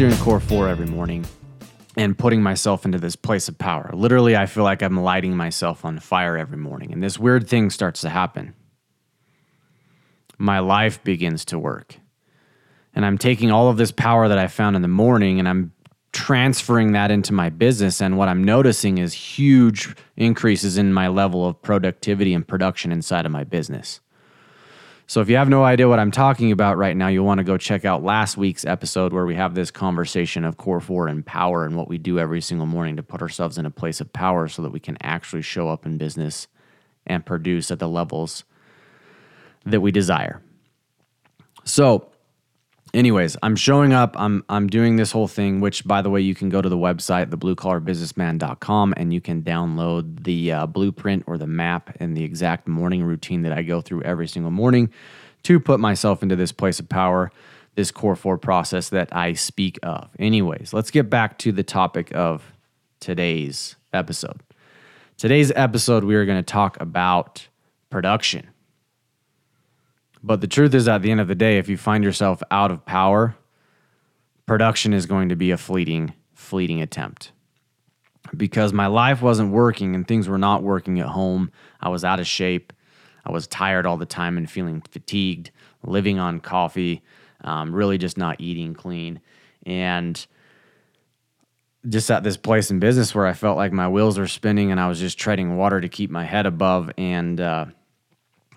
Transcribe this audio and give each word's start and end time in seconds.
doing 0.00 0.16
core 0.16 0.40
four 0.40 0.66
every 0.66 0.86
morning 0.86 1.26
and 1.94 2.16
putting 2.16 2.42
myself 2.42 2.86
into 2.86 2.96
this 2.96 3.16
place 3.16 3.48
of 3.50 3.58
power. 3.58 3.90
Literally, 3.92 4.34
I 4.34 4.46
feel 4.46 4.64
like 4.64 4.82
I'm 4.82 4.96
lighting 4.96 5.36
myself 5.36 5.84
on 5.84 5.98
fire 5.98 6.38
every 6.38 6.56
morning. 6.56 6.90
And 6.90 7.02
this 7.02 7.18
weird 7.18 7.46
thing 7.46 7.68
starts 7.68 8.00
to 8.00 8.08
happen. 8.08 8.54
My 10.38 10.60
life 10.60 11.04
begins 11.04 11.44
to 11.44 11.58
work. 11.58 11.96
And 12.94 13.04
I'm 13.04 13.18
taking 13.18 13.50
all 13.50 13.68
of 13.68 13.76
this 13.76 13.92
power 13.92 14.26
that 14.26 14.38
I 14.38 14.46
found 14.46 14.74
in 14.74 14.80
the 14.80 14.88
morning 14.88 15.38
and 15.38 15.46
I'm 15.46 15.70
transferring 16.12 16.92
that 16.92 17.10
into 17.10 17.34
my 17.34 17.50
business. 17.50 18.00
And 18.00 18.16
what 18.16 18.30
I'm 18.30 18.42
noticing 18.42 18.96
is 18.96 19.12
huge 19.12 19.94
increases 20.16 20.78
in 20.78 20.94
my 20.94 21.08
level 21.08 21.46
of 21.46 21.60
productivity 21.60 22.32
and 22.32 22.48
production 22.48 22.90
inside 22.90 23.26
of 23.26 23.32
my 23.32 23.44
business. 23.44 24.00
So 25.10 25.20
if 25.20 25.28
you 25.28 25.34
have 25.38 25.48
no 25.48 25.64
idea 25.64 25.88
what 25.88 25.98
I'm 25.98 26.12
talking 26.12 26.52
about 26.52 26.76
right 26.76 26.96
now, 26.96 27.08
you'll 27.08 27.26
want 27.26 27.38
to 27.38 27.44
go 27.44 27.56
check 27.56 27.84
out 27.84 28.04
last 28.04 28.36
week's 28.36 28.64
episode 28.64 29.12
where 29.12 29.26
we 29.26 29.34
have 29.34 29.56
this 29.56 29.68
conversation 29.72 30.44
of 30.44 30.56
core 30.56 30.78
four 30.78 31.08
and 31.08 31.26
power 31.26 31.64
and 31.64 31.74
what 31.74 31.88
we 31.88 31.98
do 31.98 32.20
every 32.20 32.40
single 32.40 32.68
morning 32.68 32.94
to 32.94 33.02
put 33.02 33.20
ourselves 33.20 33.58
in 33.58 33.66
a 33.66 33.72
place 33.72 34.00
of 34.00 34.12
power 34.12 34.46
so 34.46 34.62
that 34.62 34.70
we 34.70 34.78
can 34.78 34.96
actually 35.00 35.42
show 35.42 35.68
up 35.68 35.84
in 35.84 35.98
business 35.98 36.46
and 37.08 37.26
produce 37.26 37.72
at 37.72 37.80
the 37.80 37.88
levels 37.88 38.44
that 39.66 39.80
we 39.80 39.90
desire. 39.90 40.40
So 41.64 42.09
anyways, 42.94 43.36
I'm 43.42 43.56
showing 43.56 43.92
up. 43.92 44.14
I'm 44.18 44.44
I'm 44.48 44.66
doing 44.66 44.96
this 44.96 45.12
whole 45.12 45.28
thing, 45.28 45.60
which 45.60 45.84
by 45.86 46.02
the 46.02 46.10
way, 46.10 46.20
you 46.20 46.34
can 46.34 46.48
go 46.48 46.60
to 46.60 46.68
the 46.68 46.76
website, 46.76 47.26
thebluecollarbusinessman.com, 47.26 48.94
and 48.96 49.12
you 49.12 49.20
can 49.20 49.42
download 49.42 50.24
the 50.24 50.52
uh, 50.52 50.66
blueprint 50.66 51.24
or 51.26 51.38
the 51.38 51.46
map 51.46 51.96
and 52.00 52.16
the 52.16 52.24
exact 52.24 52.68
morning 52.68 53.02
routine 53.02 53.42
that 53.42 53.52
I 53.52 53.62
go 53.62 53.80
through 53.80 54.02
every 54.02 54.28
single 54.28 54.50
morning 54.50 54.90
to 55.44 55.58
put 55.58 55.80
myself 55.80 56.22
into 56.22 56.36
this 56.36 56.52
place 56.52 56.80
of 56.80 56.88
power, 56.88 57.30
this 57.74 57.90
core 57.90 58.16
four 58.16 58.38
process 58.38 58.88
that 58.90 59.14
I 59.14 59.32
speak 59.32 59.78
of. 59.82 60.08
Anyways, 60.18 60.72
let's 60.72 60.90
get 60.90 61.08
back 61.08 61.38
to 61.38 61.52
the 61.52 61.62
topic 61.62 62.14
of 62.14 62.52
today's 63.00 63.76
episode. 63.92 64.40
Today's 65.16 65.52
episode, 65.54 66.04
we 66.04 66.14
are 66.14 66.24
going 66.24 66.38
to 66.38 66.42
talk 66.42 66.80
about 66.80 67.48
production. 67.90 68.48
But 70.22 70.40
the 70.40 70.46
truth 70.46 70.74
is, 70.74 70.86
at 70.86 71.02
the 71.02 71.10
end 71.10 71.20
of 71.20 71.28
the 71.28 71.34
day, 71.34 71.58
if 71.58 71.68
you 71.68 71.76
find 71.76 72.04
yourself 72.04 72.42
out 72.50 72.70
of 72.70 72.84
power, 72.84 73.36
production 74.46 74.92
is 74.92 75.06
going 75.06 75.30
to 75.30 75.36
be 75.36 75.50
a 75.50 75.56
fleeting, 75.56 76.14
fleeting 76.34 76.82
attempt. 76.82 77.32
Because 78.36 78.72
my 78.72 78.86
life 78.86 79.22
wasn't 79.22 79.52
working 79.52 79.94
and 79.94 80.06
things 80.06 80.28
were 80.28 80.38
not 80.38 80.62
working 80.62 81.00
at 81.00 81.06
home. 81.06 81.50
I 81.80 81.88
was 81.88 82.04
out 82.04 82.20
of 82.20 82.26
shape. 82.26 82.72
I 83.24 83.32
was 83.32 83.46
tired 83.46 83.86
all 83.86 83.96
the 83.96 84.06
time 84.06 84.36
and 84.36 84.50
feeling 84.50 84.82
fatigued, 84.82 85.50
living 85.82 86.18
on 86.18 86.40
coffee, 86.40 87.02
um, 87.42 87.74
really 87.74 87.98
just 87.98 88.18
not 88.18 88.40
eating 88.40 88.74
clean. 88.74 89.20
And 89.64 90.24
just 91.88 92.10
at 92.10 92.22
this 92.22 92.36
place 92.36 92.70
in 92.70 92.78
business 92.78 93.14
where 93.14 93.26
I 93.26 93.32
felt 93.32 93.56
like 93.56 93.72
my 93.72 93.88
wheels 93.88 94.18
were 94.18 94.26
spinning 94.26 94.70
and 94.70 94.78
I 94.78 94.88
was 94.88 95.00
just 95.00 95.18
treading 95.18 95.56
water 95.56 95.80
to 95.80 95.88
keep 95.88 96.10
my 96.10 96.24
head 96.24 96.44
above. 96.44 96.90
And, 96.98 97.40
uh, 97.40 97.66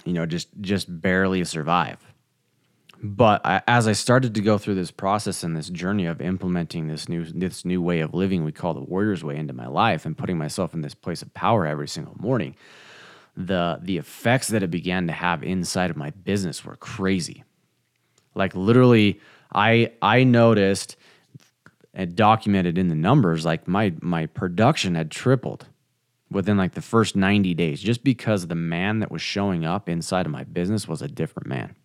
you 0.06 0.14
know, 0.14 0.26
just 0.26 0.50
just 0.62 1.02
barely 1.02 1.44
survive. 1.44 1.98
But 3.06 3.46
I, 3.46 3.62
as 3.68 3.86
I 3.88 3.92
started 3.92 4.34
to 4.36 4.42
go 4.42 4.58
through 4.58 4.76
this 4.76 4.92
process 4.92 5.44
and 5.44 5.58
this 5.58 5.70
journey 5.70 6.06
of 6.06 6.22
implementing 6.22 6.88
this 6.88 7.09
new 7.09 7.26
this 7.26 7.66
new 7.66 7.82
way 7.82 8.00
of 8.00 8.14
living 8.14 8.46
we 8.46 8.54
call 8.54 8.74
the 8.74 8.80
warrior's 8.80 9.24
way 9.24 9.36
into 9.36 9.54
my 9.54 9.68
life 9.68 10.06
and 10.06 10.18
putting 10.18 10.38
myself 10.38 10.74
in 10.74 10.81
this 10.81 10.96
place 10.96 11.22
of 11.22 11.34
power 11.34 11.66
every 11.66 11.88
single 11.88 12.16
morning, 12.18 12.56
the 13.36 13.80
the 13.81 13.97
effects 13.97 14.47
that 14.50 14.63
it 14.63 14.72
began 14.72 15.08
to 15.08 15.13
have 15.13 15.44
inside 15.44 15.90
of 15.90 15.97
my 15.97 16.12
business 16.12 16.63
were 16.63 16.78
crazy. 16.78 17.44
Like 18.36 18.56
literally, 18.56 19.19
I 19.53 19.92
I 20.02 20.24
noticed 20.24 20.96
and 21.94 22.16
documented 22.16 22.78
in 22.78 22.88
the 22.88 22.96
numbers 22.96 23.46
like 23.46 23.68
my 23.68 23.94
my 24.02 24.28
production 24.28 24.96
had 24.96 25.12
tripled 25.12 25.68
within 26.33 26.57
like 26.57 26.73
the 26.73 26.81
first 26.81 27.16
90 27.16 27.53
days 27.53 27.81
just 27.81 28.03
because 28.03 28.47
the 28.47 28.55
man 28.55 28.99
that 28.99 29.11
was 29.11 29.21
showing 29.21 29.66
up 29.66 29.88
inside 29.88 30.25
of 30.25 30.31
my 30.31 30.44
business 30.44 30.88
was 30.88 31.01
a 31.01 31.07
different 31.07 31.47
man. 31.47 31.75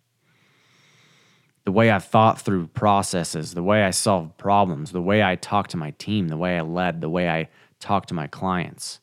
The 1.65 1.71
way 1.71 1.91
I 1.91 1.99
thought 1.99 2.41
through 2.41 2.67
processes, 2.67 3.53
the 3.53 3.63
way 3.63 3.83
I 3.83 3.91
solved 3.91 4.37
problems, 4.37 4.91
the 4.91 5.01
way 5.01 5.21
I 5.21 5.35
talked 5.35 5.71
to 5.71 5.77
my 5.77 5.91
team, 5.91 6.27
the 6.29 6.37
way 6.37 6.57
I 6.57 6.61
led, 6.61 7.01
the 7.01 7.09
way 7.09 7.29
I 7.29 7.49
talked 7.79 8.09
to 8.09 8.15
my 8.15 8.27
clients. 8.27 8.99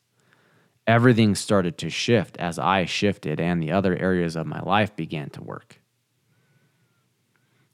Everything 0.85 1.35
started 1.35 1.77
to 1.79 1.89
shift 1.89 2.37
as 2.37 2.59
I 2.59 2.85
shifted 2.85 3.39
and 3.39 3.61
the 3.61 3.71
other 3.71 3.95
areas 3.95 4.35
of 4.35 4.47
my 4.47 4.61
life 4.61 4.95
began 4.95 5.29
to 5.31 5.41
work. 5.41 5.81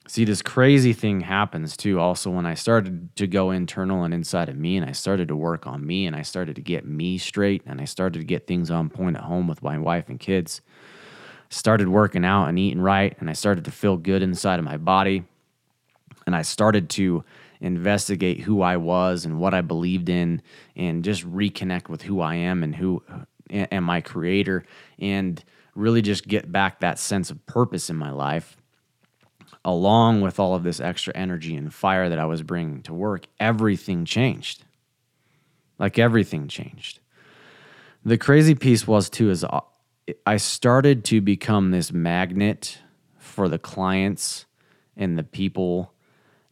See, 0.05 0.25
this 0.25 0.41
crazy 0.41 0.91
thing 0.91 1.21
happens 1.21 1.77
too, 1.77 1.97
also 1.99 2.29
when 2.29 2.45
I 2.45 2.55
started 2.55 3.15
to 3.15 3.25
go 3.25 3.51
internal 3.51 4.03
and 4.03 4.13
inside 4.13 4.49
of 4.49 4.57
me, 4.57 4.75
and 4.75 4.85
I 4.85 4.91
started 4.91 5.29
to 5.29 5.35
work 5.35 5.65
on 5.65 5.85
me, 5.85 6.05
and 6.05 6.15
I 6.15 6.23
started 6.23 6.57
to 6.57 6.61
get 6.61 6.85
me 6.85 7.17
straight, 7.17 7.63
and 7.65 7.79
I 7.79 7.85
started 7.85 8.19
to 8.19 8.25
get 8.25 8.45
things 8.45 8.69
on 8.69 8.89
point 8.89 9.15
at 9.15 9.23
home 9.23 9.47
with 9.47 9.63
my 9.63 9.77
wife 9.77 10.09
and 10.09 10.19
kids. 10.19 10.59
Started 11.49 11.87
working 11.87 12.25
out 12.25 12.47
and 12.47 12.59
eating 12.59 12.81
right, 12.81 13.15
and 13.19 13.29
I 13.29 13.33
started 13.33 13.63
to 13.65 13.71
feel 13.71 13.95
good 13.95 14.21
inside 14.21 14.59
of 14.59 14.65
my 14.65 14.75
body. 14.77 15.23
And 16.25 16.35
I 16.35 16.41
started 16.41 16.89
to 16.91 17.23
investigate 17.61 18.41
who 18.41 18.61
I 18.61 18.77
was 18.77 19.23
and 19.25 19.39
what 19.39 19.53
I 19.53 19.61
believed 19.61 20.09
in, 20.09 20.41
and 20.75 21.03
just 21.03 21.23
reconnect 21.25 21.87
with 21.87 22.01
who 22.01 22.19
I 22.19 22.35
am 22.35 22.61
and 22.61 22.75
who 22.75 23.01
and 23.49 23.85
my 23.85 24.01
creator, 24.01 24.65
and 24.99 25.41
really 25.75 26.01
just 26.01 26.27
get 26.27 26.51
back 26.51 26.81
that 26.81 26.99
sense 26.99 27.31
of 27.31 27.45
purpose 27.45 27.89
in 27.89 27.95
my 27.95 28.11
life 28.11 28.57
along 29.65 30.21
with 30.21 30.39
all 30.39 30.55
of 30.55 30.63
this 30.63 30.79
extra 30.79 31.15
energy 31.15 31.55
and 31.55 31.73
fire 31.73 32.09
that 32.09 32.19
I 32.19 32.25
was 32.25 32.43
bringing 32.43 32.81
to 32.83 32.93
work, 32.93 33.27
everything 33.39 34.05
changed. 34.05 34.63
Like 35.79 35.97
everything 35.97 36.47
changed. 36.47 36.99
The 38.05 38.17
crazy 38.17 38.55
piece 38.55 38.85
was, 38.85 39.09
too, 39.09 39.29
is 39.29 39.43
uh, 39.43 39.61
I 40.25 40.37
started 40.37 41.05
to 41.05 41.21
become 41.21 41.71
this 41.71 41.91
magnet 41.91 42.79
for 43.17 43.47
the 43.47 43.59
clients 43.59 44.45
and 44.97 45.17
the 45.17 45.23
people 45.23 45.93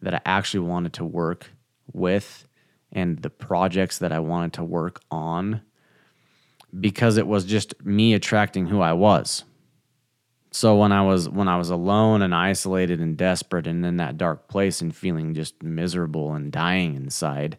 that 0.01 0.13
I 0.13 0.21
actually 0.25 0.61
wanted 0.61 0.94
to 0.94 1.05
work 1.05 1.51
with 1.91 2.47
and 2.91 3.19
the 3.19 3.29
projects 3.29 3.97
that 4.00 4.11
I 4.11 4.19
wanted 4.19 4.53
to 4.53 4.63
work 4.63 5.01
on 5.11 5.61
because 6.79 7.17
it 7.17 7.27
was 7.27 7.45
just 7.45 7.85
me 7.85 8.13
attracting 8.13 8.67
who 8.67 8.81
I 8.81 8.94
was. 8.94 9.44
So 10.51 10.75
when 10.75 10.91
I 10.91 11.01
was 11.01 11.29
when 11.29 11.47
I 11.47 11.57
was 11.57 11.69
alone 11.69 12.22
and 12.22 12.35
isolated 12.35 13.00
and 13.00 13.16
desperate 13.17 13.67
and 13.67 13.85
in 13.85 13.97
that 13.97 14.17
dark 14.17 14.50
place 14.50 14.81
and 14.81 14.94
feeling 14.94 15.34
just 15.34 15.63
miserable 15.63 16.34
and 16.34 16.51
dying 16.51 16.95
inside, 16.95 17.57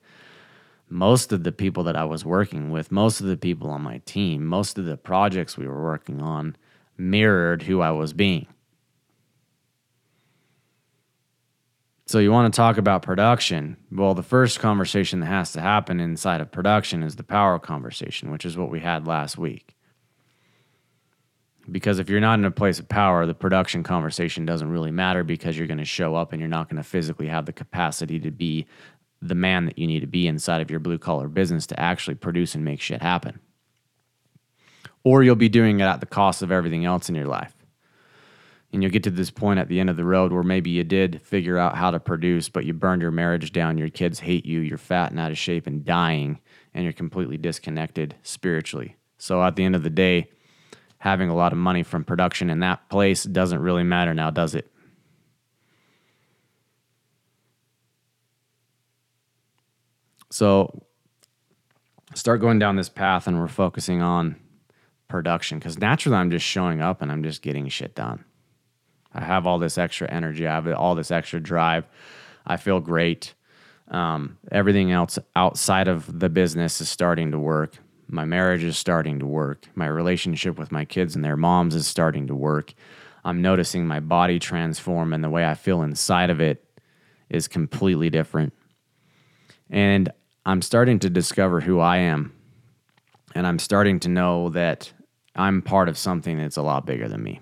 most 0.91 1.33
of 1.33 1.43
the 1.43 1.53
people 1.53 1.85
that 1.85 1.97
I 1.97 2.05
was 2.05 2.25
working 2.25 2.71
with, 2.71 2.93
most 2.93 3.21
of 3.21 3.27
the 3.27 3.39
people 3.39 3.71
on 3.71 3.83
my 3.83 3.99
team, 4.05 4.45
most 4.45 4.79
of 4.79 4.85
the 4.85 4.99
projects 4.99 5.57
we 5.57 5.67
were 5.67 5.83
working 5.83 6.21
on 6.21 6.55
mirrored 6.99 7.63
who 7.63 7.81
I 7.81 7.93
was 7.93 8.13
being. 8.13 8.47
So 12.05 12.19
you 12.19 12.31
want 12.31 12.53
to 12.53 12.57
talk 12.57 12.77
about 12.77 13.01
production? 13.01 13.79
Well, 13.91 14.13
the 14.13 14.23
first 14.23 14.61
conversation 14.61 15.21
that 15.21 15.27
has 15.27 15.53
to 15.53 15.63
happen 15.63 15.99
inside 15.99 16.43
of 16.43 16.53
production 16.53 17.03
is 17.03 17.17
the 17.17 17.23
power 17.23 17.59
conversation, 17.59 18.31
which 18.31 18.45
is 18.45 18.55
what 18.55 18.71
we 18.71 18.81
had 18.81 19.07
last 19.07 19.39
week. 19.39 19.75
Because 21.71 21.99
if 21.99 22.11
you're 22.11 22.21
not 22.21 22.39
in 22.39 22.45
a 22.45 22.51
place 22.51 22.79
of 22.79 22.89
power, 22.89 23.25
the 23.25 23.35
production 23.35 23.83
conversation 23.83 24.45
doesn't 24.45 24.71
really 24.71 24.91
matter 24.91 25.23
because 25.23 25.57
you're 25.57 25.69
going 25.69 25.79
to 25.79 25.85
show 25.85 26.17
up 26.17 26.33
and 26.33 26.41
you're 26.41 26.49
not 26.49 26.69
going 26.69 26.83
to 26.83 26.89
physically 26.89 27.29
have 27.29 27.47
the 27.47 27.53
capacity 27.53 28.19
to 28.21 28.31
be 28.31 28.67
the 29.21 29.37
man 29.37 29.67
that 29.67 29.79
you 29.79 29.87
need 29.87 30.01
to 30.01 30.07
be 30.07 30.27
inside 30.27 30.61
of 30.61 30.71
your 30.71 30.81
blue 30.81 30.99
collar 30.99 31.29
business 31.29 31.67
to 31.69 31.79
actually 31.79 32.17
produce 32.17 32.57
and 32.57 32.65
make 32.65 32.81
shit 32.81 33.01
happen. 33.01 33.39
Or 35.05 35.23
you'll 35.23 35.37
be 35.37 35.49
doing 35.49 35.79
it 35.81 35.85
at 35.85 36.01
the 36.01 36.07
cost 36.07 36.43
of 36.43 36.51
everything 36.51 36.85
else 36.85 37.09
in 37.09 37.15
your 37.15 37.27
life. 37.27 37.55
And 38.73 38.83
you'll 38.83 38.93
get 38.93 39.03
to 39.05 39.11
this 39.11 39.31
point 39.31 39.61
at 39.61 39.69
the 39.69 39.79
end 39.79 39.91
of 39.91 39.97
the 39.97 40.05
road 40.05 40.33
where 40.33 40.43
maybe 40.43 40.71
you 40.71 40.83
did 40.83 41.21
figure 41.23 41.59
out 41.59 41.77
how 41.77 41.91
to 41.91 42.01
produce, 42.01 42.49
but 42.49 42.65
you 42.65 42.73
burned 42.73 43.03
your 43.03 43.11
marriage 43.11 43.53
down, 43.53 43.79
your 43.79 43.91
kids 43.91 44.19
hate 44.19 44.47
you, 44.47 44.61
you're 44.61 44.79
fat 44.79 45.11
and 45.11 45.21
out 45.21 45.31
of 45.31 45.39
shape 45.39 45.67
and 45.67 45.85
dying, 45.85 46.41
and 46.73 46.85
you're 46.85 46.93
completely 46.93 47.37
disconnected 47.37 48.17
spiritually. 48.23 48.97
So 49.19 49.43
at 49.43 49.57
the 49.57 49.65
end 49.65 49.77
of 49.77 49.83
the 49.83 49.91
day, 49.91 50.31
having 51.03 51.29
a 51.29 51.35
lot 51.35 51.51
of 51.51 51.59
money 51.59 51.83
from 51.83 52.05
production 52.05 52.49
in 52.49 52.61
that 52.61 52.89
place 52.89 53.25
doesn't 53.25 53.59
really 53.59 53.83
matter 53.83 54.15
now, 54.15 54.31
does 54.31 54.55
it? 54.55 54.71
So 60.31 60.85
start 62.15 62.41
going 62.41 62.61
down 62.61 62.77
this 62.77 62.89
path 62.89 63.27
and 63.27 63.41
we're 63.41 63.49
focusing 63.49 64.01
on 64.01 64.37
production 65.09 65.59
because 65.59 65.77
naturally 65.77 66.19
I'm 66.19 66.31
just 66.31 66.47
showing 66.47 66.81
up 66.81 67.03
and 67.03 67.11
I'm 67.11 67.25
just 67.25 67.43
getting 67.43 67.67
shit 67.67 67.97
done. 67.97 68.25
I 69.13 69.25
have 69.25 69.45
all 69.45 69.59
this 69.59 69.79
extra 69.79 70.09
energy, 70.09 70.47
I 70.47 70.55
have 70.55 70.69
all 70.69 70.95
this 70.95 71.11
extra 71.11 71.41
drive. 71.41 71.85
I 72.47 72.59
feel 72.59 72.79
great. 72.79 73.35
Um, 73.89 74.39
everything 74.53 74.93
else 74.93 75.19
outside 75.35 75.89
of 75.89 76.21
the 76.21 76.29
business 76.29 76.81
is 76.81 76.89
starting 76.89 77.33
to 77.33 77.41
work. 77.41 77.77
My 78.13 78.27
marriage 78.27 78.63
is 78.63 78.77
starting 78.77 79.19
to 79.21 79.27
work. 79.27 79.67
My 79.75 79.87
relationship 79.87 80.59
with 80.59 80.71
my 80.71 80.85
kids 80.85 81.17
and 81.17 81.25
their 81.25 81.37
moms 81.37 81.75
is 81.75 81.87
starting 81.87 82.27
to 82.27 82.35
work. 82.35 82.75
I'm 83.25 83.41
noticing 83.41 83.87
my 83.87 84.01
body 84.01 84.39
transform 84.39 85.15
and 85.15 85.25
the 85.25 85.31
way 85.31 85.47
I 85.47 85.55
feel 85.55 85.81
inside 85.81 86.29
of 86.29 86.39
it 86.39 86.63
is 87.31 87.49
completely 87.49 88.11
different. 88.11 88.53
And 89.71 90.13
I'm 90.45 90.61
starting 90.61 90.99
to 90.99 91.09
discover 91.09 91.61
who 91.61 91.81
I 91.81 91.99
am. 91.99 92.35
And 93.35 93.47
I'm 93.47 93.59
starting 93.59 93.99
to 94.01 94.11
know 94.11 94.51
that 94.51 94.93
I'm 95.35 95.63
part 95.63 95.89
of 95.89 95.97
something 95.97 96.37
that's 96.37 96.59
a 96.59 96.63
lot 96.63 96.85
bigger 96.85 97.09
than 97.09 97.23
me. 97.23 97.41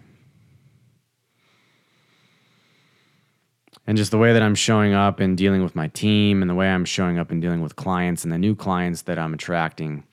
And 3.89 3.97
just 3.97 4.13
the 4.13 4.19
way 4.19 4.33
that 4.33 4.43
I'm 4.43 4.55
showing 4.55 4.93
up 4.93 5.19
and 5.19 5.37
dealing 5.37 5.65
with 5.65 5.75
my 5.75 5.89
team 5.89 6.43
and 6.43 6.49
the 6.49 6.55
way 6.55 6.71
I'm 6.71 6.85
showing 6.85 7.19
up 7.19 7.33
and 7.33 7.43
dealing 7.43 7.61
with 7.61 7.75
clients 7.75 8.23
and 8.23 8.33
the 8.33 8.39
new 8.39 8.55
clients 8.55 9.03
that 9.03 9.19
I'm 9.19 9.35
attracting. 9.35 10.05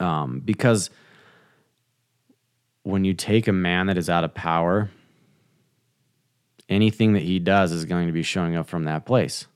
Um, 0.00 0.40
because 0.44 0.90
when 2.82 3.04
you 3.04 3.14
take 3.14 3.48
a 3.48 3.52
man 3.52 3.86
that 3.86 3.98
is 3.98 4.10
out 4.10 4.24
of 4.24 4.34
power, 4.34 4.90
anything 6.68 7.14
that 7.14 7.22
he 7.22 7.38
does 7.38 7.72
is 7.72 7.84
going 7.84 8.06
to 8.06 8.12
be 8.12 8.22
showing 8.22 8.56
up 8.56 8.68
from 8.68 8.84
that 8.84 9.06
place. 9.06 9.46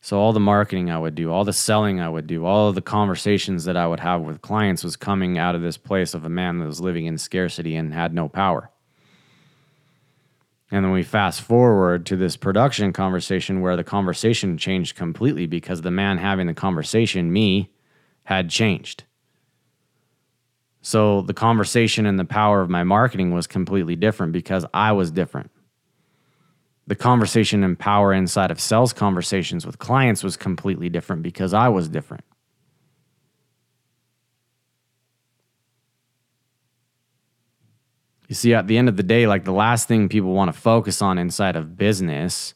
So 0.00 0.18
all 0.18 0.32
the 0.32 0.40
marketing 0.40 0.90
I 0.90 0.98
would 0.98 1.14
do, 1.14 1.30
all 1.30 1.44
the 1.44 1.52
selling 1.52 2.00
I 2.00 2.08
would 2.08 2.26
do, 2.26 2.44
all 2.44 2.72
the 2.72 2.80
conversations 2.80 3.64
that 3.64 3.76
I 3.76 3.86
would 3.86 4.00
have 4.00 4.20
with 4.22 4.40
clients 4.40 4.84
was 4.84 4.96
coming 4.96 5.38
out 5.38 5.54
of 5.54 5.62
this 5.62 5.76
place 5.76 6.14
of 6.14 6.24
a 6.24 6.28
man 6.28 6.58
that 6.58 6.66
was 6.66 6.80
living 6.80 7.06
in 7.06 7.18
scarcity 7.18 7.74
and 7.74 7.92
had 7.92 8.14
no 8.14 8.28
power. 8.28 8.70
And 10.70 10.84
then 10.84 10.92
we 10.92 11.02
fast 11.02 11.40
forward 11.40 12.06
to 12.06 12.16
this 12.16 12.36
production 12.36 12.92
conversation 12.92 13.60
where 13.60 13.76
the 13.76 13.84
conversation 13.84 14.58
changed 14.58 14.96
completely 14.96 15.46
because 15.46 15.80
the 15.82 15.90
man 15.90 16.18
having 16.18 16.46
the 16.46 16.54
conversation, 16.54 17.32
me, 17.32 17.72
had 18.24 18.50
changed. 18.50 19.04
So 20.80 21.22
the 21.22 21.34
conversation 21.34 22.06
and 22.06 22.18
the 22.18 22.24
power 22.24 22.60
of 22.60 22.70
my 22.70 22.84
marketing 22.84 23.32
was 23.32 23.46
completely 23.46 23.96
different 23.96 24.32
because 24.32 24.64
I 24.72 24.92
was 24.92 25.10
different 25.10 25.50
the 26.88 26.96
conversation 26.96 27.62
and 27.62 27.78
power 27.78 28.14
inside 28.14 28.50
of 28.50 28.58
sales 28.58 28.94
conversations 28.94 29.66
with 29.66 29.78
clients 29.78 30.24
was 30.24 30.38
completely 30.38 30.88
different 30.88 31.22
because 31.22 31.52
I 31.52 31.68
was 31.68 31.86
different. 31.86 32.24
You 38.26 38.34
see, 38.34 38.54
at 38.54 38.66
the 38.66 38.78
end 38.78 38.88
of 38.88 38.96
the 38.96 39.02
day, 39.02 39.26
like 39.26 39.44
the 39.44 39.52
last 39.52 39.86
thing 39.86 40.08
people 40.08 40.32
want 40.32 40.52
to 40.52 40.58
focus 40.58 41.02
on 41.02 41.18
inside 41.18 41.56
of 41.56 41.76
business 41.76 42.54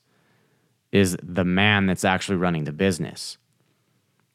is 0.92 1.16
the 1.22 1.44
man 1.44 1.84
that's 1.84 2.04
actually 2.04 2.36
running 2.36 2.64
the 2.64 2.72
business. 2.72 3.36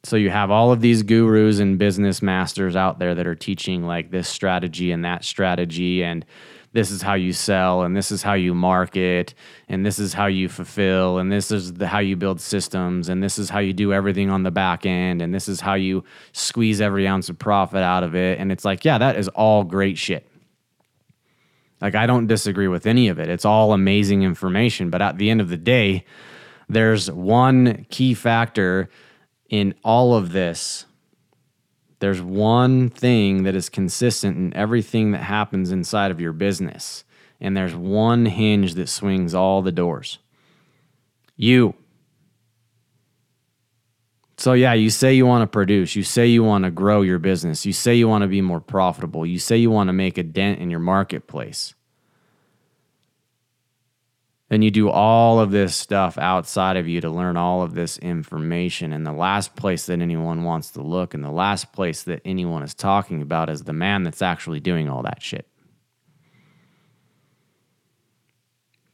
So 0.08 0.16
you 0.16 0.30
have 0.30 0.52
all 0.52 0.72
of 0.72 0.80
these 0.80 1.04
gurus 1.04 1.60
and 1.60 1.78
business 1.78 2.22
masters 2.22 2.78
out 2.78 2.98
there 2.98 3.14
that 3.14 3.28
are 3.28 3.36
teaching 3.36 3.86
like 3.86 4.10
this 4.10 4.30
strategy 4.30 4.94
and 4.94 5.04
that 5.04 5.26
strategy 5.26 6.02
and 6.02 6.26
this 6.72 6.92
is 6.92 7.02
how 7.02 7.16
you 7.16 7.34
sell 7.34 7.82
and 7.82 7.94
this 7.94 8.10
is 8.10 8.24
how 8.24 8.32
you 8.32 8.54
market 8.54 9.34
and 9.68 9.86
this 9.86 10.00
is 10.00 10.14
how 10.14 10.28
you 10.28 10.48
fulfill 10.48 11.18
and 11.18 11.30
this 11.30 11.52
is 11.52 11.74
the, 11.74 11.88
how 11.88 12.00
you 12.00 12.16
build 12.16 12.40
systems 12.40 13.10
and 13.10 13.22
this 13.22 13.38
is 13.38 13.50
how 13.50 13.60
you 13.60 13.74
do 13.74 13.92
everything 13.92 14.30
on 14.30 14.44
the 14.44 14.52
back 14.52 14.86
end 14.86 15.22
and 15.22 15.36
this 15.36 15.50
is 15.50 15.60
how 15.60 15.74
you 15.74 16.06
squeeze 16.32 16.80
every 16.80 17.06
ounce 17.06 17.28
of 17.28 17.38
profit 17.38 17.84
out 17.84 18.04
of 18.04 18.16
it. 18.16 18.40
And 18.40 18.50
it's 18.50 18.64
like 18.64 18.86
yeah 18.86 18.98
that 18.98 19.18
is 19.18 19.28
all 19.28 19.66
great 19.66 19.98
shit. 19.98 20.26
Like 21.82 21.96
i 21.96 22.06
don't 22.06 22.28
disagree 22.28 22.70
with 22.70 22.86
any 22.86 23.10
of 23.10 23.20
it. 23.20 23.28
It's 23.28 23.44
all 23.44 23.74
amazing 23.74 24.24
information 24.24 24.90
but 24.90 25.02
at 25.02 25.18
the 25.18 25.30
end 25.30 25.42
of 25.42 25.50
the 25.50 25.58
day 25.58 26.06
there's 26.70 27.12
one 27.12 27.86
key 27.90 28.14
factor 28.14 28.90
in 29.50 29.74
all 29.84 30.14
of 30.14 30.32
this 30.32 30.86
there's 32.00 32.22
one 32.22 32.90
thing 32.90 33.44
that 33.44 33.56
is 33.56 33.70
consistent 33.70 34.38
in 34.38 34.54
everything 34.56 35.12
that 35.12 35.24
happens 35.24 35.72
inside 35.72 36.12
of 36.12 36.22
your 36.22 36.34
business. 36.34 37.04
And 37.40 37.58
there's 37.58 37.76
one 37.76 38.26
hinge 38.26 38.76
that 38.76 38.90
swings 38.90 39.34
all 39.34 39.62
the 39.62 39.72
doors. 39.72 40.20
You. 41.36 41.76
So, 44.38 44.54
yeah, 44.54 44.74
you 44.74 44.92
say 44.92 45.14
you 45.14 45.26
want 45.26 45.42
to 45.42 45.48
produce. 45.48 45.96
You 45.96 46.04
say 46.04 46.28
you 46.28 46.44
want 46.44 46.66
to 46.66 46.72
grow 46.72 47.02
your 47.02 47.18
business. 47.18 47.66
You 47.66 47.74
say 47.74 47.96
you 47.96 48.08
want 48.08 48.22
to 48.22 48.28
be 48.28 48.42
more 48.42 48.62
profitable. 48.62 49.26
You 49.26 49.40
say 49.40 49.58
you 49.58 49.72
want 49.72 49.88
to 49.88 49.94
make 49.94 50.20
a 50.20 50.24
dent 50.24 50.60
in 50.60 50.70
your 50.70 50.80
marketplace. 50.80 51.74
Then 54.50 54.62
you 54.62 54.72
do 54.72 54.90
all 54.90 55.40
of 55.42 55.52
this 55.52 55.76
stuff 55.76 56.18
outside 56.18 56.78
of 56.78 56.88
you 56.88 57.02
to 57.02 57.10
learn 57.10 57.36
all 57.36 57.62
of 57.62 57.74
this 57.74 57.98
information. 57.98 58.94
And 58.94 59.06
the 59.06 59.12
last 59.12 59.56
place 59.58 59.88
that 59.88 60.02
anyone 60.02 60.44
wants 60.44 60.72
to 60.72 60.82
look 60.82 61.14
and 61.14 61.24
the 61.24 61.32
last 61.32 61.74
place 61.74 62.04
that 62.04 62.22
anyone 62.24 62.64
is 62.64 62.74
talking 62.74 63.22
about 63.22 63.50
is 63.50 63.64
the 63.64 63.74
man 63.74 64.04
that's 64.04 64.22
actually 64.22 64.62
doing 64.62 64.90
all 64.90 65.04
that 65.04 65.22
shit. 65.22 65.48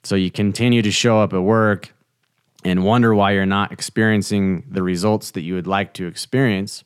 So 0.04 0.16
you 0.16 0.32
continue 0.32 0.82
to 0.82 0.92
show 0.92 1.22
up 1.22 1.34
at 1.34 1.42
work 1.42 1.94
and 2.66 2.84
wonder 2.84 3.14
why 3.14 3.32
you're 3.34 3.46
not 3.46 3.72
experiencing 3.72 4.66
the 4.70 4.82
results 4.82 5.32
that 5.32 5.42
you 5.42 5.54
would 5.54 5.68
like 5.68 5.94
to 5.94 6.08
experience. 6.08 6.84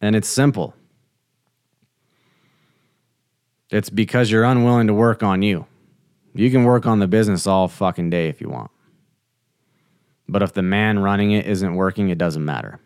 And 0.00 0.16
it's 0.16 0.28
simple 0.28 0.74
it's 3.70 3.90
because 3.90 4.30
you're 4.30 4.44
unwilling 4.44 4.86
to 4.86 4.94
work 4.94 5.22
on 5.22 5.42
you. 5.42 5.66
You 6.36 6.50
can 6.50 6.64
work 6.64 6.84
on 6.84 6.98
the 6.98 7.08
business 7.08 7.46
all 7.46 7.66
fucking 7.66 8.10
day 8.10 8.28
if 8.28 8.42
you 8.42 8.50
want. 8.50 8.70
But 10.28 10.42
if 10.42 10.52
the 10.52 10.62
man 10.62 10.98
running 10.98 11.30
it 11.30 11.46
isn't 11.46 11.74
working, 11.74 12.10
it 12.10 12.18
doesn't 12.18 12.44
matter. 12.44 12.78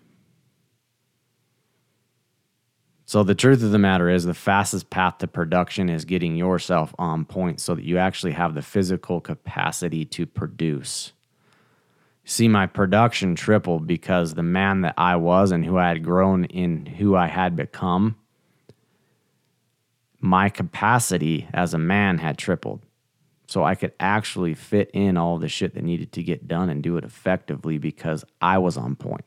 So, 3.07 3.25
the 3.25 3.35
truth 3.35 3.65
of 3.65 3.73
the 3.73 3.79
matter 3.79 4.09
is, 4.09 4.25
the 4.25 4.35
fastest 4.35 4.89
path 4.89 5.19
to 5.19 5.27
production 5.27 5.89
is 5.89 6.05
getting 6.05 6.37
yourself 6.37 6.95
on 6.97 7.25
point 7.25 7.59
so 7.59 7.75
that 7.75 7.85
you 7.85 7.99
actually 7.99 8.33
have 8.33 8.55
the 8.55 8.63
physical 8.63 9.21
capacity 9.21 10.05
to 10.05 10.27
produce. 10.27 11.11
See, 12.25 12.47
my 12.47 12.67
production 12.67 13.35
tripled 13.35 13.85
because 13.85 14.35
the 14.35 14.45
man 14.45 14.83
that 14.83 14.95
I 14.97 15.17
was 15.17 15.51
and 15.51 15.65
who 15.65 15.77
I 15.77 15.89
had 15.89 16.05
grown 16.05 16.45
in 16.45 16.87
who 16.87 17.17
I 17.17 17.27
had 17.27 17.57
become, 17.57 18.15
my 20.21 20.49
capacity 20.49 21.49
as 21.53 21.75
a 21.75 21.79
man 21.79 22.19
had 22.19 22.39
tripled 22.39 22.87
so 23.51 23.65
I 23.65 23.75
could 23.75 23.93
actually 23.99 24.55
fit 24.55 24.93
in 24.95 25.17
all 25.17 25.37
the 25.37 25.49
shit 25.49 25.75
that 25.75 25.83
needed 25.83 26.13
to 26.13 26.23
get 26.23 26.47
done 26.47 26.71
and 26.71 26.85
do 26.85 26.97
it 26.99 27.05
effectively 27.05 27.79
because 27.79 28.25
I 28.41 28.59
was 28.59 28.77
on 28.77 28.95
point. 28.95 29.25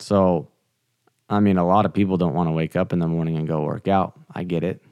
So, 0.00 0.48
I 1.30 1.38
mean, 1.38 1.56
a 1.56 1.64
lot 1.64 1.86
of 1.86 1.94
people 1.94 2.16
don't 2.16 2.34
want 2.34 2.48
to 2.48 2.52
wake 2.52 2.74
up 2.74 2.92
in 2.92 2.98
the 2.98 3.06
morning 3.06 3.36
and 3.36 3.46
go 3.46 3.62
work 3.62 3.86
out. 3.86 4.18
I 4.34 4.42
get 4.42 4.64
it. 4.64 4.82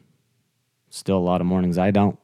Still, 0.90 1.18
a 1.18 1.18
lot 1.18 1.40
of 1.40 1.48
mornings 1.48 1.76
I 1.76 1.90
don't. 1.90 2.20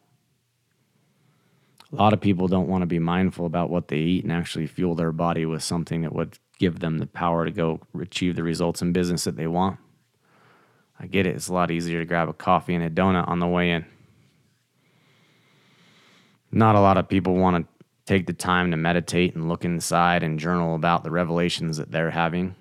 A 1.92 1.96
lot 1.96 2.12
of 2.12 2.20
people 2.20 2.46
don't 2.46 2.68
want 2.68 2.82
to 2.82 2.86
be 2.86 3.00
mindful 3.00 3.46
about 3.46 3.68
what 3.68 3.88
they 3.88 3.98
eat 3.98 4.22
and 4.22 4.32
actually 4.32 4.68
fuel 4.68 4.94
their 4.94 5.10
body 5.10 5.44
with 5.44 5.64
something 5.64 6.02
that 6.02 6.12
would 6.12 6.38
give 6.60 6.78
them 6.78 6.98
the 6.98 7.06
power 7.08 7.44
to 7.44 7.50
go 7.50 7.80
achieve 8.00 8.36
the 8.36 8.44
results 8.44 8.80
in 8.80 8.92
business 8.92 9.24
that 9.24 9.34
they 9.34 9.48
want. 9.48 9.80
I 10.98 11.06
get 11.06 11.26
it. 11.26 11.36
It's 11.36 11.48
a 11.48 11.52
lot 11.54 11.70
easier 11.70 12.00
to 12.00 12.06
grab 12.06 12.28
a 12.28 12.32
coffee 12.32 12.74
and 12.74 12.84
a 12.84 12.90
donut 12.90 13.28
on 13.28 13.38
the 13.38 13.46
way 13.46 13.70
in. 13.70 13.84
Not 16.50 16.74
a 16.74 16.80
lot 16.80 16.96
of 16.96 17.08
people 17.08 17.34
want 17.34 17.66
to 17.66 17.84
take 18.06 18.26
the 18.26 18.32
time 18.32 18.70
to 18.70 18.76
meditate 18.76 19.34
and 19.34 19.48
look 19.48 19.64
inside 19.64 20.22
and 20.22 20.38
journal 20.38 20.74
about 20.74 21.04
the 21.04 21.10
revelations 21.10 21.76
that 21.76 21.90
they're 21.90 22.12
having. 22.12 22.54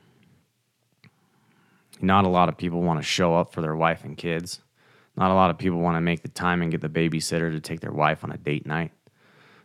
Not 2.02 2.26
a 2.26 2.30
lot 2.30 2.50
of 2.50 2.58
people 2.58 2.82
want 2.82 3.00
to 3.00 3.04
show 3.04 3.36
up 3.36 3.54
for 3.54 3.62
their 3.62 3.76
wife 3.76 4.04
and 4.04 4.18
kids. 4.18 4.60
Not 5.16 5.32
a 5.32 5.36
lot 5.36 5.50
of 5.50 5.58
people 5.58 5.80
want 5.80 5.96
to 5.96 6.02
make 6.02 6.24
the 6.24 6.30
time 6.30 6.62
and 6.62 6.72
get 6.72 6.82
the 6.82 6.90
babysitter 6.90 7.52
to 7.52 7.62
take 7.62 7.80
their 7.80 7.92
wife 7.92 8.24
on 8.24 8.32
a 8.32 8.38
date 8.38 8.66
night. 8.66 8.92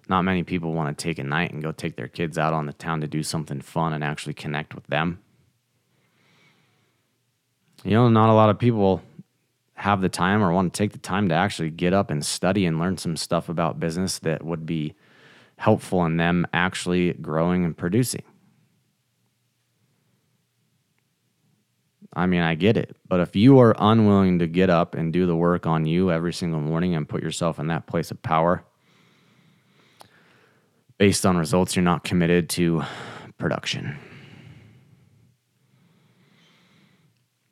Not 0.08 0.22
many 0.22 0.44
people 0.44 0.74
want 0.74 0.96
to 0.96 1.02
take 1.02 1.18
a 1.18 1.24
night 1.24 1.52
and 1.52 1.62
go 1.62 1.72
take 1.72 1.96
their 1.96 2.08
kids 2.08 2.38
out 2.38 2.52
on 2.52 2.66
the 2.66 2.72
town 2.72 3.00
to 3.00 3.08
do 3.08 3.22
something 3.22 3.60
fun 3.60 3.92
and 3.92 4.04
actually 4.04 4.34
connect 4.34 4.74
with 4.74 4.86
them 4.86 5.20
you 7.84 7.92
know, 7.92 8.08
not 8.08 8.30
a 8.30 8.34
lot 8.34 8.50
of 8.50 8.58
people 8.58 9.02
have 9.75 10.02
the 10.02 10.08
time 10.08 10.42
or 10.42 10.52
want 10.52 10.72
to 10.72 10.78
take 10.78 10.92
the 10.92 10.99
time 10.99 11.28
to 11.30 11.34
actually 11.34 11.70
get 11.70 11.94
up 11.94 12.10
and 12.10 12.25
study 12.25 12.66
and 12.66 12.78
learn 12.78 12.99
some 12.99 13.16
stuff 13.16 13.49
about 13.49 13.80
business 13.80 14.18
that 14.18 14.44
would 14.44 14.66
be 14.66 14.94
helpful 15.56 16.04
in 16.04 16.16
them 16.16 16.46
actually 16.52 17.14
growing 17.14 17.64
and 17.64 17.76
producing. 17.76 18.22
I 22.12 22.26
mean, 22.26 22.42
I 22.42 22.56
get 22.56 22.76
it. 22.76 22.96
But 23.08 23.20
if 23.20 23.37
you 23.37 23.58
are 23.60 23.75
unwilling 23.78 24.40
to 24.40 24.46
get 24.46 24.68
up 24.68 24.94
and 24.94 25.12
do 25.12 25.26
the 25.26 25.37
work 25.37 25.66
on 25.66 25.87
you 25.87 26.10
every 26.10 26.32
single 26.32 26.60
morning 26.60 26.94
and 26.94 27.08
put 27.08 27.22
yourself 27.22 27.58
in 27.58 27.68
that 27.68 27.87
place 27.87 28.10
of 28.10 28.20
power 28.22 28.64
based 30.99 31.25
on 31.25 31.37
results, 31.37 31.76
you're 31.76 31.84
not 31.84 32.04
committed 32.04 32.50
to 32.50 32.82
production. 33.38 33.96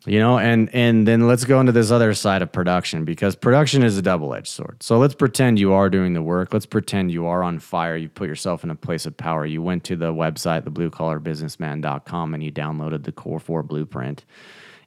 You 0.09 0.19
know 0.19 0.39
and 0.39 0.73
and 0.75 1.07
then 1.07 1.27
let's 1.29 1.45
go 1.45 1.61
into 1.61 1.73
this 1.73 1.91
other 1.91 2.15
side 2.15 2.43
of 2.43 2.51
production 2.51 3.05
because 3.05 3.37
production 3.37 3.83
is 3.83 3.97
a 3.99 4.03
double-edged 4.03 4.49
sword. 4.49 4.83
So 4.83 4.99
let's 4.99 5.15
pretend 5.15 5.59
you 5.59 5.73
are 5.73 5.91
doing 5.91 6.15
the 6.15 6.23
work. 6.23 6.53
Let's 6.53 6.67
pretend 6.67 7.13
you 7.13 7.27
are 7.27 7.43
on 7.43 7.59
fire. 7.59 7.97
You 7.97 8.09
put 8.09 8.29
yourself 8.29 8.65
in 8.65 8.71
a 8.71 8.75
place 8.75 9.07
of 9.07 9.17
power. 9.17 9.47
You 9.47 9.63
went 9.63 9.85
to 9.85 9.97
the 9.97 10.13
website 10.13 10.63
thebluecollarbusinessman.com 10.63 12.35
and 12.35 12.43
you 12.43 12.53
downloaded 12.53 13.05
the 13.05 13.13
core 13.13 13.41
4 13.41 13.63
blueprint. 13.63 14.25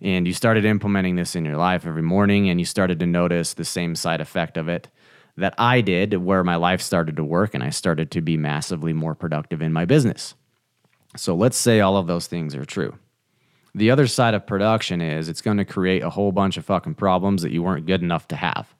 And 0.02 0.26
you 0.26 0.34
started 0.34 0.66
implementing 0.66 1.16
this 1.16 1.36
in 1.36 1.46
your 1.46 1.58
life 1.58 1.86
every 1.86 2.02
morning 2.02 2.50
and 2.50 2.60
you 2.60 2.66
started 2.66 3.00
to 3.00 3.06
notice 3.06 3.54
the 3.54 3.66
same 3.66 3.96
side 3.96 4.20
effect 4.20 4.58
of 4.58 4.68
it 4.68 4.88
that 5.38 5.54
I 5.58 5.82
did, 5.82 6.16
where 6.16 6.44
my 6.44 6.56
life 6.56 6.82
started 6.82 7.16
to 7.18 7.24
work 7.24 7.54
and 7.54 7.64
I 7.64 7.70
started 7.70 8.12
to 8.12 8.22
be 8.22 8.36
massively 8.36 8.94
more 8.94 9.16
productive 9.16 9.62
in 9.62 9.72
my 9.72 9.86
business. 9.86 10.34
So 11.16 11.36
let's 11.36 11.58
say 11.58 11.80
all 11.80 11.98
of 11.98 12.08
those 12.08 12.28
things 12.28 12.56
are 12.56 12.66
true. 12.66 12.98
The 13.74 13.92
other 13.92 14.08
side 14.08 14.34
of 14.34 14.46
production 14.46 15.02
is 15.02 15.30
it's 15.30 15.42
going 15.42 15.58
to 15.58 15.66
create 15.66 16.04
a 16.04 16.10
whole 16.10 16.32
bunch 16.32 16.58
of 16.58 16.66
fucking 16.66 16.96
problems 16.96 17.42
that 17.42 17.52
you 17.52 17.64
weren't 17.64 17.86
good 17.86 18.02
enough 18.02 18.28
to 18.30 18.36
have. 18.36 18.74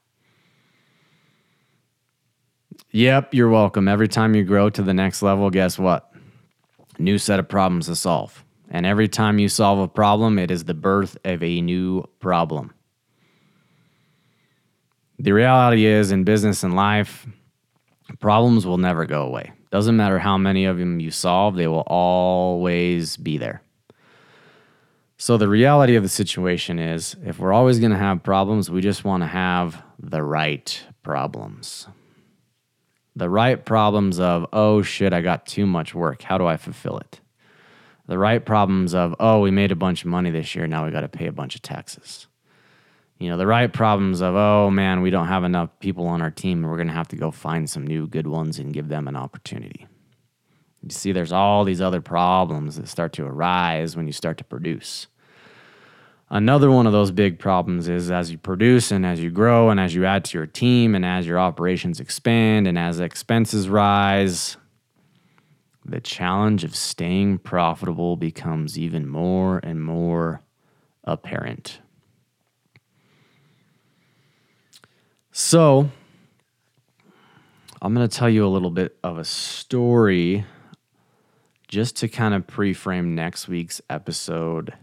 Yep, 2.92 3.34
you're 3.34 3.50
welcome. 3.50 3.88
Every 3.88 4.10
time 4.10 4.36
you 4.36 4.44
grow 4.44 4.70
to 4.70 4.82
the 4.82 4.94
next 4.94 5.22
level, 5.22 5.50
guess 5.50 5.80
what? 5.80 6.12
New 7.00 7.18
set 7.18 7.40
of 7.40 7.48
problems 7.48 7.86
to 7.86 7.96
solve. 7.96 8.44
And 8.70 8.86
every 8.86 9.08
time 9.08 9.40
you 9.40 9.48
solve 9.48 9.80
a 9.80 9.88
problem, 9.88 10.38
it 10.38 10.52
is 10.52 10.66
the 10.66 10.74
birth 10.74 11.18
of 11.24 11.42
a 11.42 11.62
new 11.62 12.06
problem. 12.20 12.74
The 15.20 15.32
reality 15.32 15.86
is, 15.86 16.12
in 16.12 16.24
business 16.24 16.64
and 16.64 16.76
life, 16.76 17.28
problems 18.20 18.66
will 18.66 18.78
never 18.78 19.06
go 19.06 19.22
away. 19.24 19.52
Doesn't 19.72 19.96
matter 19.96 20.20
how 20.20 20.38
many 20.38 20.66
of 20.66 20.78
them 20.78 21.00
you 21.00 21.12
solve, 21.12 21.56
they 21.56 21.68
will 21.68 21.84
always 21.88 23.18
be 23.18 23.38
there. 23.38 23.62
So, 25.22 25.38
the 25.38 25.48
reality 25.48 25.96
of 25.98 26.02
the 26.02 26.10
situation 26.10 26.80
is 26.80 27.16
if 27.24 27.38
we're 27.38 27.54
always 27.54 27.78
going 27.78 27.92
to 27.92 27.98
have 28.00 28.24
problems, 28.24 28.72
we 28.72 28.82
just 28.82 29.04
want 29.04 29.22
to 29.22 29.28
have 29.28 29.80
the 30.00 30.24
right 30.24 30.84
problems. 31.04 31.88
The 33.16 33.30
right 33.30 33.64
problems 33.64 34.20
of, 34.20 34.48
oh 34.52 34.82
shit, 34.82 35.14
I 35.14 35.22
got 35.22 35.46
too 35.46 35.68
much 35.68 35.94
work. 35.94 36.24
How 36.24 36.40
do 36.40 36.48
I 36.48 36.58
fulfill 36.58 36.98
it? 36.98 37.20
The 38.08 38.18
right 38.18 38.44
problems 38.44 38.96
of, 38.96 39.14
oh, 39.20 39.42
we 39.42 39.52
made 39.52 39.72
a 39.72 39.76
bunch 39.76 40.02
of 40.02 40.08
money 40.08 40.32
this 40.32 40.56
year. 40.56 40.66
Now 40.66 40.86
we 40.86 40.92
got 40.92 41.02
to 41.02 41.08
pay 41.08 41.28
a 41.28 41.32
bunch 41.32 41.54
of 41.54 41.62
taxes. 41.62 42.26
You 43.20 43.30
know, 43.30 43.38
the 43.38 43.46
right 43.46 43.72
problems 43.72 44.24
of, 44.24 44.34
oh 44.34 44.72
man, 44.72 45.04
we 45.04 45.12
don't 45.12 45.28
have 45.28 45.44
enough 45.44 45.70
people 45.80 46.08
on 46.08 46.24
our 46.24 46.32
team. 46.32 46.64
We're 46.64 46.78
going 46.78 46.88
to 46.88 46.96
have 46.96 47.10
to 47.10 47.16
go 47.16 47.30
find 47.30 47.70
some 47.70 47.86
new 47.86 48.08
good 48.08 48.26
ones 48.26 48.58
and 48.58 48.74
give 48.74 48.88
them 48.88 49.08
an 49.08 49.16
opportunity. 49.16 49.86
You 50.84 50.90
see, 50.90 51.12
there's 51.12 51.32
all 51.32 51.64
these 51.64 51.82
other 51.82 52.02
problems 52.02 52.78
that 52.78 52.88
start 52.88 53.14
to 53.14 53.26
arise 53.26 53.96
when 53.96 54.08
you 54.08 54.14
start 54.14 54.38
to 54.40 54.44
produce. 54.44 55.08
Another 56.30 56.72
one 56.72 56.88
of 56.88 56.94
those 56.94 57.12
big 57.12 57.40
problems 57.40 57.90
is 57.90 58.10
as 58.10 58.32
you 58.32 58.38
produce 58.38 58.90
and 58.90 59.06
as 59.06 59.20
you 59.20 59.30
grow 59.30 59.70
and 59.70 59.80
as 59.80 59.94
you 59.94 60.06
add 60.06 60.24
to 60.26 60.38
your 60.38 60.48
team 60.48 60.96
and 60.96 61.06
as 61.06 61.28
your 61.28 61.38
operations 61.38 62.00
expand 62.00 62.68
and 62.68 62.80
as 62.80 63.00
expenses 63.00 63.68
rise, 63.68 64.56
the 65.86 66.00
challenge 66.00 66.64
of 66.64 66.76
staying 66.76 67.40
profitable 67.40 68.16
becomes 68.16 68.80
even 68.80 69.08
more 69.08 69.60
and 69.62 69.84
more 69.84 70.42
apparent. 71.04 71.80
So, 75.34 75.90
I'm 77.82 77.94
going 77.94 78.08
to 78.08 78.18
tell 78.18 78.30
you 78.30 78.46
a 78.46 78.50
little 78.50 78.70
bit 78.70 78.98
of 79.04 79.18
a 79.18 79.26
story 79.26 80.46
just 81.72 81.96
to 81.98 82.08
kind 82.08 82.36
of 82.36 82.46
pre 82.46 82.74
frame 82.74 83.16
next 83.16 83.48
week's 83.48 83.82
episode 83.90 84.76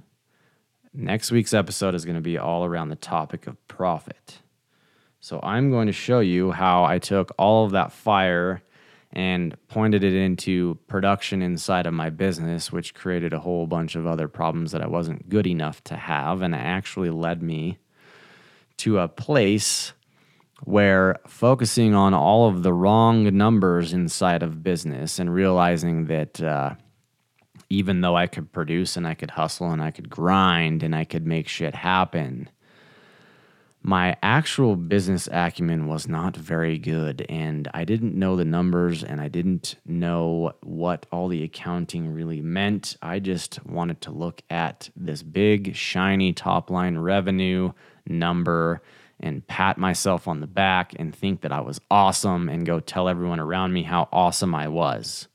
Next 1.00 1.30
week's 1.30 1.54
episode 1.54 1.94
is 1.94 2.04
going 2.04 2.16
to 2.16 2.20
be 2.20 2.38
all 2.38 2.64
around 2.64 2.88
the 2.88 2.96
topic 2.96 3.46
of 3.46 3.68
profit. 3.68 4.40
So 5.20 5.38
I'm 5.44 5.70
going 5.70 5.86
to 5.86 5.92
show 5.92 6.18
you 6.18 6.50
how 6.50 6.82
I 6.82 6.98
took 6.98 7.32
all 7.38 7.64
of 7.64 7.70
that 7.70 7.92
fire 7.92 8.62
and 9.12 9.56
pointed 9.68 10.02
it 10.02 10.14
into 10.14 10.76
production 10.88 11.40
inside 11.40 11.86
of 11.86 11.94
my 11.94 12.10
business, 12.10 12.72
which 12.72 12.94
created 12.94 13.32
a 13.32 13.38
whole 13.38 13.68
bunch 13.68 13.94
of 13.94 14.08
other 14.08 14.26
problems 14.26 14.72
that 14.72 14.82
I 14.82 14.88
wasn't 14.88 15.28
good 15.28 15.46
enough 15.46 15.84
to 15.84 15.96
have. 15.96 16.42
And 16.42 16.52
it 16.52 16.58
actually 16.58 17.10
led 17.10 17.42
me 17.44 17.78
to 18.78 18.98
a 18.98 19.06
place 19.06 19.92
where 20.64 21.16
focusing 21.26 21.94
on 21.94 22.14
all 22.14 22.48
of 22.48 22.62
the 22.62 22.72
wrong 22.72 23.24
numbers 23.36 23.92
inside 23.92 24.42
of 24.42 24.62
business 24.62 25.18
and 25.18 25.32
realizing 25.32 26.06
that 26.06 26.40
uh, 26.40 26.74
even 27.70 28.00
though 28.00 28.16
I 28.16 28.26
could 28.26 28.52
produce 28.52 28.96
and 28.96 29.06
I 29.06 29.14
could 29.14 29.30
hustle 29.30 29.70
and 29.70 29.82
I 29.82 29.90
could 29.90 30.10
grind 30.10 30.82
and 30.82 30.94
I 30.94 31.04
could 31.04 31.26
make 31.26 31.48
shit 31.48 31.74
happen, 31.74 32.48
my 33.82 34.16
actual 34.22 34.74
business 34.74 35.28
acumen 35.30 35.86
was 35.86 36.08
not 36.08 36.36
very 36.36 36.78
good. 36.78 37.24
And 37.28 37.68
I 37.72 37.84
didn't 37.84 38.14
know 38.14 38.36
the 38.36 38.44
numbers 38.44 39.04
and 39.04 39.20
I 39.20 39.28
didn't 39.28 39.76
know 39.86 40.52
what 40.62 41.06
all 41.12 41.28
the 41.28 41.44
accounting 41.44 42.12
really 42.12 42.40
meant. 42.40 42.96
I 43.00 43.20
just 43.20 43.64
wanted 43.64 44.00
to 44.02 44.10
look 44.10 44.42
at 44.50 44.90
this 44.96 45.22
big, 45.22 45.76
shiny 45.76 46.32
top 46.32 46.70
line 46.70 46.98
revenue 46.98 47.72
number 48.06 48.82
and 49.20 49.46
pat 49.46 49.78
myself 49.78 50.28
on 50.28 50.40
the 50.40 50.46
back 50.46 50.94
and 50.98 51.14
think 51.14 51.40
that 51.40 51.52
I 51.52 51.60
was 51.60 51.80
awesome 51.90 52.48
and 52.48 52.66
go 52.66 52.80
tell 52.80 53.08
everyone 53.08 53.40
around 53.40 53.72
me 53.72 53.82
how 53.82 54.08
awesome 54.12 54.54
I 54.54 54.68
was. 54.68 55.28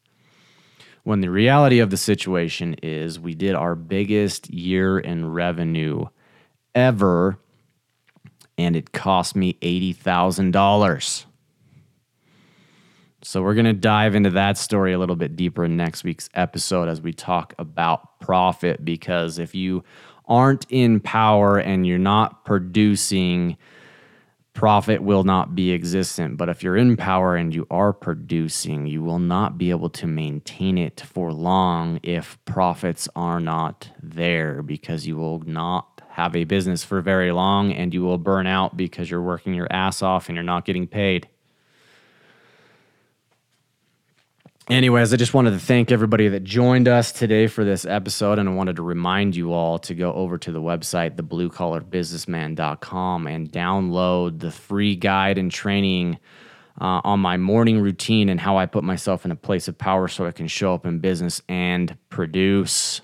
When 1.03 1.19
the 1.19 1.29
reality 1.29 1.79
of 1.79 1.89
the 1.89 1.97
situation 1.97 2.75
is 2.81 3.19
we 3.19 3.35
did 3.35 3.55
our 3.55 3.75
biggest 3.75 4.49
year 4.49 4.97
in 4.97 5.29
revenue 5.29 6.05
ever, 6.73 7.37
and 8.57 8.75
it 8.75 8.93
cost 8.93 9.35
me 9.35 9.55
$80,000. 9.61 11.25
So, 13.25 13.41
we're 13.41 13.53
going 13.53 13.65
to 13.65 13.73
dive 13.73 14.15
into 14.15 14.31
that 14.31 14.57
story 14.57 14.91
a 14.91 14.99
little 14.99 15.15
bit 15.15 15.37
deeper 15.37 15.63
in 15.63 15.77
next 15.77 16.03
week's 16.03 16.29
episode 16.33 16.89
as 16.89 16.99
we 16.99 17.13
talk 17.13 17.53
about 17.57 18.19
profit. 18.19 18.83
Because 18.83 19.39
if 19.39 19.55
you 19.55 19.85
aren't 20.33 20.65
in 20.71 20.99
power 20.99 21.59
and 21.59 21.85
you're 21.85 21.99
not 21.99 22.43
producing, 22.43 23.55
profit 24.53 25.03
will 25.03 25.23
not 25.23 25.53
be 25.53 25.71
existent. 25.71 26.37
But 26.37 26.49
if 26.49 26.63
you're 26.63 26.75
in 26.75 26.97
power 26.97 27.35
and 27.35 27.53
you 27.53 27.67
are 27.69 27.93
producing, 27.93 28.87
you 28.87 29.03
will 29.03 29.19
not 29.19 29.59
be 29.59 29.69
able 29.69 29.91
to 29.91 30.07
maintain 30.07 30.79
it 30.79 31.01
for 31.01 31.31
long 31.31 31.99
if 32.01 32.43
profits 32.45 33.07
are 33.15 33.39
not 33.39 33.91
there 34.01 34.63
because 34.63 35.05
you 35.05 35.17
will 35.17 35.41
not 35.41 36.01
have 36.09 36.35
a 36.35 36.45
business 36.45 36.83
for 36.83 36.99
very 36.99 37.31
long 37.31 37.71
and 37.71 37.93
you 37.93 38.01
will 38.01 38.17
burn 38.17 38.47
out 38.47 38.75
because 38.75 39.11
you're 39.11 39.21
working 39.21 39.53
your 39.53 39.71
ass 39.71 40.01
off 40.01 40.29
and 40.29 40.35
you're 40.35 40.43
not 40.43 40.65
getting 40.65 40.87
paid. 40.87 41.27
Anyways, 44.69 45.13
I 45.13 45.17
just 45.17 45.33
wanted 45.33 45.51
to 45.51 45.59
thank 45.59 45.91
everybody 45.91 46.29
that 46.29 46.43
joined 46.43 46.87
us 46.87 47.11
today 47.11 47.47
for 47.47 47.63
this 47.63 47.85
episode. 47.85 48.37
And 48.39 48.47
I 48.47 48.53
wanted 48.53 48.75
to 48.77 48.83
remind 48.83 49.35
you 49.35 49.53
all 49.53 49.79
to 49.79 49.93
go 49.93 50.13
over 50.13 50.37
to 50.37 50.51
the 50.51 50.61
website, 50.61 51.15
thebluecollarbusinessman.com, 51.15 53.27
and 53.27 53.51
download 53.51 54.39
the 54.39 54.51
free 54.51 54.95
guide 54.95 55.37
and 55.37 55.51
training 55.51 56.17
uh, 56.79 57.01
on 57.03 57.19
my 57.19 57.37
morning 57.37 57.81
routine 57.81 58.29
and 58.29 58.39
how 58.39 58.57
I 58.57 58.65
put 58.65 58.83
myself 58.83 59.25
in 59.25 59.31
a 59.31 59.35
place 59.35 59.67
of 59.67 59.77
power 59.77 60.07
so 60.07 60.25
I 60.25 60.31
can 60.31 60.47
show 60.47 60.73
up 60.73 60.85
in 60.85 60.99
business 60.99 61.41
and 61.47 61.95
produce. 62.09 63.01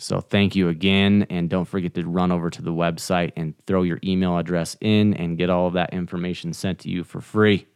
So, 0.00 0.20
thank 0.20 0.54
you 0.54 0.68
again. 0.68 1.26
And 1.28 1.50
don't 1.50 1.64
forget 1.64 1.94
to 1.94 2.06
run 2.06 2.30
over 2.30 2.50
to 2.50 2.62
the 2.62 2.72
website 2.72 3.32
and 3.36 3.54
throw 3.66 3.82
your 3.82 3.98
email 4.04 4.38
address 4.38 4.76
in 4.80 5.14
and 5.14 5.36
get 5.36 5.50
all 5.50 5.66
of 5.66 5.72
that 5.74 5.92
information 5.92 6.52
sent 6.52 6.78
to 6.80 6.88
you 6.88 7.04
for 7.04 7.20
free. 7.20 7.66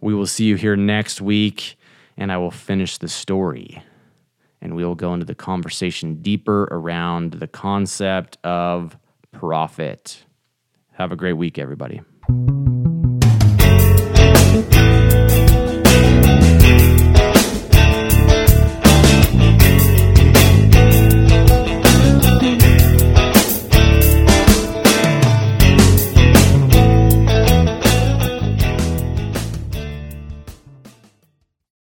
We 0.00 0.14
will 0.14 0.26
see 0.26 0.46
you 0.46 0.56
here 0.56 0.76
next 0.76 1.20
week 1.20 1.76
and 2.16 2.30
I 2.32 2.38
will 2.38 2.50
finish 2.50 2.98
the 2.98 3.08
story. 3.08 3.82
And 4.62 4.76
we 4.76 4.84
will 4.84 4.94
go 4.94 5.14
into 5.14 5.24
the 5.26 5.34
conversation 5.34 6.20
deeper 6.22 6.64
around 6.70 7.34
the 7.34 7.48
concept 7.48 8.38
of 8.44 8.96
profit. 9.32 10.24
Have 10.92 11.12
a 11.12 11.16
great 11.16 11.34
week, 11.34 11.58
everybody. 11.58 12.02